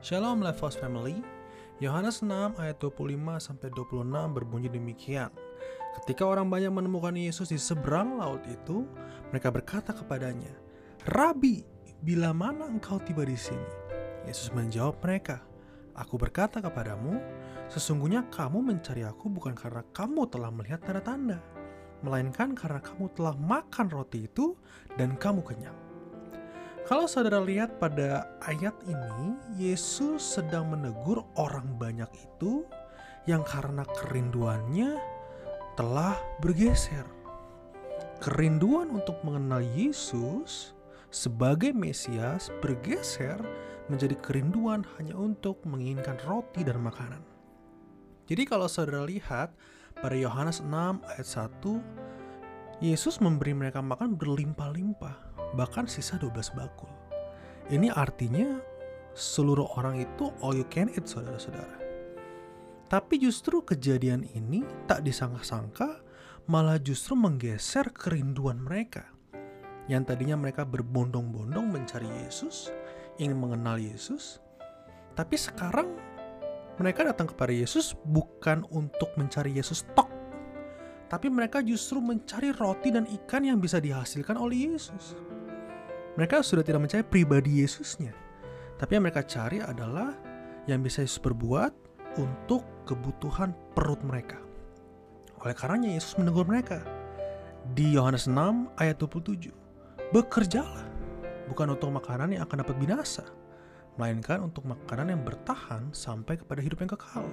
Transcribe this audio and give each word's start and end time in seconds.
Shalom 0.00 0.40
Lifehouse 0.40 0.80
Family. 0.80 1.20
Yohanes 1.76 2.24
6 2.24 2.56
ayat 2.56 2.80
25 2.80 3.36
sampai 3.36 3.68
26 3.68 4.32
berbunyi 4.32 4.72
demikian. 4.72 5.28
Ketika 6.00 6.24
orang 6.24 6.48
banyak 6.48 6.72
menemukan 6.72 7.12
Yesus 7.12 7.52
di 7.52 7.60
seberang 7.60 8.16
laut 8.16 8.40
itu, 8.48 8.88
mereka 9.28 9.52
berkata 9.52 9.92
kepadanya, 9.92 10.56
"Rabi, 11.04 11.68
bila 12.00 12.32
mana 12.32 12.64
engkau 12.64 12.96
tiba 13.04 13.28
di 13.28 13.36
sini?" 13.36 13.68
Yesus 14.24 14.48
menjawab 14.56 15.04
mereka, 15.04 15.44
"Aku 15.92 16.16
berkata 16.16 16.64
kepadamu, 16.64 17.20
sesungguhnya 17.68 18.24
kamu 18.32 18.56
mencari 18.72 19.04
aku 19.04 19.28
bukan 19.28 19.52
karena 19.52 19.84
kamu 19.92 20.32
telah 20.32 20.48
melihat 20.48 20.80
tanda-tanda, 20.80 21.44
melainkan 22.00 22.56
karena 22.56 22.80
kamu 22.80 23.12
telah 23.12 23.36
makan 23.36 23.92
roti 23.92 24.24
itu 24.24 24.56
dan 24.96 25.20
kamu 25.20 25.44
kenyang." 25.44 25.89
Kalau 26.90 27.06
saudara 27.06 27.38
lihat 27.38 27.78
pada 27.78 28.26
ayat 28.42 28.74
ini, 28.82 29.38
Yesus 29.54 30.34
sedang 30.34 30.74
menegur 30.74 31.22
orang 31.38 31.78
banyak 31.78 32.10
itu 32.18 32.66
yang 33.30 33.46
karena 33.46 33.86
kerinduannya 33.94 34.98
telah 35.78 36.18
bergeser. 36.42 37.06
Kerinduan 38.18 38.90
untuk 38.90 39.22
mengenal 39.22 39.62
Yesus 39.62 40.74
sebagai 41.14 41.70
Mesias 41.70 42.50
bergeser 42.58 43.38
menjadi 43.86 44.18
kerinduan 44.18 44.82
hanya 44.98 45.14
untuk 45.14 45.62
menginginkan 45.62 46.18
roti 46.26 46.66
dan 46.66 46.82
makanan. 46.82 47.22
Jadi 48.26 48.42
kalau 48.50 48.66
saudara 48.66 49.06
lihat 49.06 49.54
pada 49.94 50.18
Yohanes 50.18 50.58
6 50.58 50.66
ayat 51.06 51.28
1, 51.54 52.09
Yesus 52.80 53.20
memberi 53.20 53.52
mereka 53.52 53.84
makan 53.84 54.16
berlimpah-limpah 54.16 55.52
bahkan 55.52 55.84
sisa 55.84 56.16
12 56.16 56.56
bakul. 56.56 56.88
Ini 57.68 57.92
artinya 57.92 58.56
seluruh 59.12 59.76
orang 59.76 60.00
itu 60.00 60.32
all 60.40 60.56
you 60.56 60.64
can 60.72 60.88
eat 60.96 61.04
saudara-saudara. 61.04 61.76
Tapi 62.90 63.22
justru 63.22 63.62
kejadian 63.62 64.26
ini 64.32 64.66
tak 64.88 65.04
disangka-sangka 65.04 66.02
malah 66.50 66.80
justru 66.82 67.14
menggeser 67.14 67.94
kerinduan 67.94 68.58
mereka. 68.58 69.06
Yang 69.86 70.16
tadinya 70.16 70.40
mereka 70.40 70.66
berbondong-bondong 70.66 71.70
mencari 71.70 72.10
Yesus, 72.26 72.74
ingin 73.22 73.38
mengenal 73.38 73.78
Yesus, 73.78 74.42
tapi 75.14 75.38
sekarang 75.38 75.94
mereka 76.82 77.06
datang 77.06 77.30
kepada 77.30 77.54
Yesus 77.54 77.94
bukan 78.08 78.66
untuk 78.74 79.14
mencari 79.14 79.54
Yesus 79.54 79.86
tok, 79.94 80.09
tapi 81.10 81.26
mereka 81.26 81.58
justru 81.58 81.98
mencari 81.98 82.54
roti 82.54 82.94
dan 82.94 83.02
ikan 83.04 83.42
yang 83.42 83.58
bisa 83.58 83.82
dihasilkan 83.82 84.38
oleh 84.38 84.70
Yesus. 84.70 85.18
Mereka 86.14 86.46
sudah 86.46 86.62
tidak 86.62 86.86
mencari 86.86 87.02
pribadi 87.02 87.66
Yesusnya, 87.66 88.14
tapi 88.78 88.94
yang 88.94 89.02
mereka 89.02 89.26
cari 89.26 89.58
adalah 89.58 90.14
yang 90.70 90.86
bisa 90.86 91.02
Yesus 91.02 91.18
berbuat 91.18 91.74
untuk 92.22 92.62
kebutuhan 92.86 93.50
perut 93.74 93.98
mereka. 94.06 94.38
Oleh 95.42 95.54
karenanya 95.58 95.90
Yesus 95.90 96.14
menegur 96.14 96.46
mereka 96.46 96.78
di 97.74 97.98
Yohanes 97.98 98.30
6 98.30 98.70
ayat 98.78 98.96
27. 99.02 99.50
Bekerjalah 100.14 100.86
bukan 101.50 101.74
untuk 101.74 101.90
makanan 101.90 102.38
yang 102.38 102.46
akan 102.46 102.62
dapat 102.62 102.76
binasa, 102.78 103.26
melainkan 103.98 104.46
untuk 104.46 104.62
makanan 104.66 105.14
yang 105.14 105.22
bertahan 105.26 105.90
sampai 105.90 106.38
kepada 106.38 106.62
hidup 106.62 106.78
yang 106.82 106.90
kekal, 106.94 107.26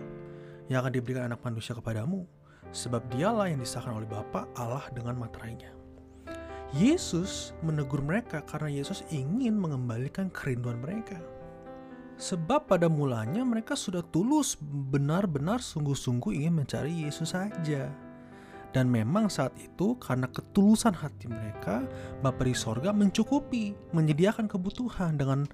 yang 0.70 0.82
akan 0.82 0.94
diberikan 0.94 1.30
anak 1.30 1.42
manusia 1.42 1.74
kepadamu, 1.74 2.26
sebab 2.72 3.04
dialah 3.14 3.50
yang 3.50 3.62
disahkan 3.62 3.96
oleh 3.96 4.10
Bapa 4.10 4.46
Allah 4.58 4.86
dengan 4.92 5.18
materainya. 5.18 5.72
Yesus 6.76 7.56
menegur 7.64 8.04
mereka 8.04 8.44
karena 8.44 8.68
Yesus 8.68 9.08
ingin 9.08 9.56
mengembalikan 9.56 10.28
kerinduan 10.28 10.84
mereka. 10.84 11.16
Sebab 12.18 12.68
pada 12.68 12.90
mulanya 12.92 13.46
mereka 13.46 13.78
sudah 13.78 14.04
tulus 14.04 14.58
benar-benar 14.62 15.64
sungguh-sungguh 15.64 16.34
ingin 16.34 16.60
mencari 16.60 17.08
Yesus 17.08 17.32
saja. 17.32 17.88
Dan 18.76 18.92
memang 18.92 19.32
saat 19.32 19.56
itu 19.56 19.96
karena 19.96 20.28
ketulusan 20.28 20.92
hati 20.92 21.32
mereka, 21.32 21.88
Bapa 22.20 22.44
di 22.44 22.52
sorga 22.52 22.92
mencukupi, 22.92 23.72
menyediakan 23.96 24.52
kebutuhan 24.52 25.16
dengan 25.16 25.48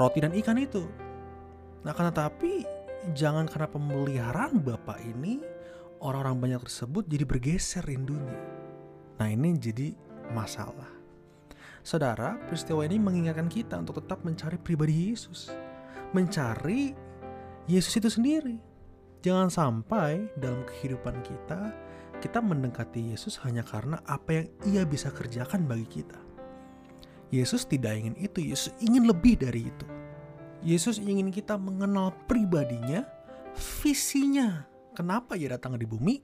roti 0.00 0.24
dan 0.24 0.32
ikan 0.32 0.56
itu. 0.56 0.88
Nah, 1.84 1.92
karena 1.92 2.14
tapi 2.14 2.64
jangan 3.12 3.44
karena 3.44 3.68
pemeliharaan 3.68 4.56
Bapak 4.62 5.04
ini, 5.04 5.42
orang-orang 6.00 6.36
banyak 6.40 6.60
tersebut 6.64 7.04
jadi 7.06 7.24
bergeser 7.28 7.84
rindunya. 7.84 8.36
Nah, 9.20 9.28
ini 9.28 9.52
jadi 9.56 9.92
masalah. 10.32 10.88
Saudara, 11.80 12.36
peristiwa 12.48 12.84
ini 12.84 13.00
mengingatkan 13.00 13.48
kita 13.48 13.80
untuk 13.80 14.04
tetap 14.04 14.20
mencari 14.24 14.60
pribadi 14.60 15.12
Yesus. 15.12 15.48
Mencari 16.12 16.92
Yesus 17.68 17.96
itu 17.96 18.08
sendiri. 18.12 18.56
Jangan 19.20 19.52
sampai 19.52 20.28
dalam 20.40 20.64
kehidupan 20.64 21.20
kita, 21.20 21.72
kita 22.20 22.40
mendekati 22.40 23.12
Yesus 23.12 23.36
hanya 23.44 23.60
karena 23.64 24.00
apa 24.08 24.44
yang 24.44 24.46
ia 24.68 24.82
bisa 24.84 25.12
kerjakan 25.12 25.68
bagi 25.68 26.00
kita. 26.00 26.16
Yesus 27.32 27.68
tidak 27.68 27.96
ingin 27.96 28.16
itu, 28.16 28.40
Yesus 28.42 28.72
ingin 28.80 29.08
lebih 29.08 29.40
dari 29.40 29.68
itu. 29.68 29.86
Yesus 30.60 31.00
ingin 31.00 31.32
kita 31.32 31.56
mengenal 31.56 32.12
pribadinya, 32.28 33.04
visinya. 33.80 34.69
Kenapa 34.94 35.38
ia 35.38 35.54
datang 35.54 35.78
di 35.78 35.86
bumi? 35.86 36.18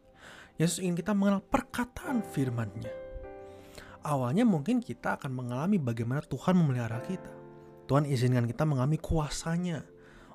Yesus 0.57 0.81
ingin 0.81 0.97
kita 0.97 1.13
mengenal 1.13 1.45
perkataan 1.45 2.25
firman-Nya 2.25 3.07
awalnya 4.07 4.47
mungkin 4.47 4.79
kita 4.79 5.19
akan 5.19 5.35
mengalami 5.35 5.83
bagaimana 5.83 6.23
Tuhan 6.23 6.55
memelihara 6.55 7.03
kita. 7.03 7.35
Tuhan 7.91 8.07
izinkan 8.07 8.47
kita 8.47 8.63
mengalami 8.63 9.03
kuasanya 9.03 9.83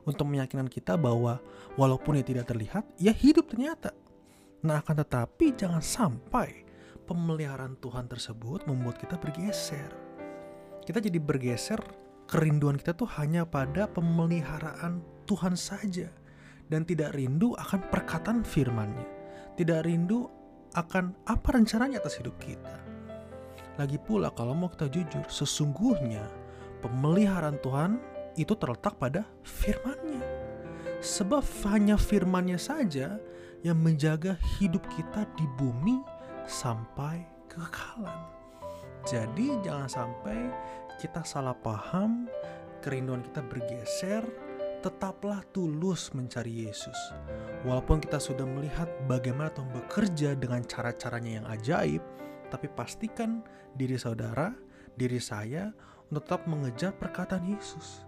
untuk 0.03 0.27
meyakinkan 0.27 0.67
kita 0.67 0.99
bahwa 0.99 1.39
walaupun 1.79 2.19
ia 2.19 2.25
tidak 2.27 2.51
terlihat, 2.51 2.83
ia 2.99 3.15
hidup 3.15 3.47
ternyata. 3.47 3.95
Nah 4.67 4.83
akan 4.83 4.99
tetapi 5.03 5.55
jangan 5.55 5.79
sampai 5.79 6.67
pemeliharaan 7.07 7.79
Tuhan 7.79 8.11
tersebut 8.11 8.67
membuat 8.67 8.99
kita 8.99 9.15
bergeser. 9.15 9.89
Kita 10.83 10.99
jadi 10.99 11.19
bergeser, 11.19 11.79
kerinduan 12.27 12.75
kita 12.75 12.95
tuh 12.95 13.07
hanya 13.19 13.47
pada 13.47 13.87
pemeliharaan 13.87 14.99
Tuhan 15.27 15.55
saja. 15.55 16.11
Dan 16.71 16.87
tidak 16.87 17.11
rindu 17.19 17.51
akan 17.59 17.91
perkataan 17.91 18.47
firmannya. 18.47 19.03
Tidak 19.59 19.83
rindu 19.83 20.23
akan 20.71 21.27
apa 21.27 21.59
rencananya 21.59 21.99
atas 21.99 22.23
hidup 22.23 22.39
kita. 22.39 22.79
Lagi 23.75 23.99
pula 23.99 24.31
kalau 24.31 24.55
mau 24.55 24.71
kita 24.71 24.87
jujur, 24.87 25.27
sesungguhnya 25.27 26.23
pemeliharaan 26.79 27.59
Tuhan 27.59 27.99
itu 28.39 28.55
terletak 28.55 28.95
pada 28.95 29.27
firman-Nya. 29.43 30.23
Sebab 31.03 31.43
hanya 31.67 31.99
firman-Nya 31.99 32.55
saja 32.55 33.19
yang 33.67 33.77
menjaga 33.77 34.39
hidup 34.57 34.85
kita 34.95 35.27
di 35.35 35.45
bumi 35.59 35.99
sampai 36.47 37.25
kekekalan. 37.51 38.21
Jadi 39.03 39.59
jangan 39.65 39.89
sampai 39.89 40.37
kita 41.01 41.25
salah 41.25 41.57
paham, 41.57 42.29
kerinduan 42.85 43.25
kita 43.25 43.41
bergeser, 43.41 44.21
tetaplah 44.81 45.45
tulus 45.53 46.09
mencari 46.17 46.65
Yesus. 46.65 46.97
Walaupun 47.63 48.01
kita 48.01 48.17
sudah 48.17 48.43
melihat 48.43 48.89
bagaimana 49.05 49.53
Tuhan 49.53 49.69
bekerja 49.69 50.33
dengan 50.33 50.65
cara-caranya 50.65 51.31
yang 51.41 51.45
ajaib, 51.47 52.01
tapi 52.49 52.67
pastikan 52.73 53.45
diri 53.77 53.95
saudara, 53.95 54.51
diri 54.97 55.21
saya 55.21 55.69
untuk 56.09 56.27
tetap 56.27 56.49
mengejar 56.49 56.91
perkataan 56.97 57.45
Yesus, 57.45 58.03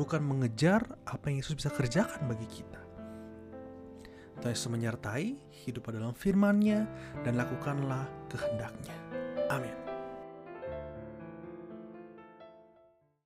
bukan 0.00 0.24
mengejar 0.24 0.82
apa 1.06 1.30
yang 1.30 1.44
Yesus 1.44 1.54
bisa 1.54 1.70
kerjakan 1.70 2.26
bagi 2.26 2.48
kita. 2.48 2.80
Tuhan 4.42 4.50
Yesus 4.50 4.72
menyertai 4.72 5.28
hidup 5.68 5.92
dalam 5.94 6.16
firman-Nya 6.16 6.88
dan 7.22 7.38
lakukanlah 7.38 8.08
kehendaknya. 8.26 8.96
Amin. 9.52 9.83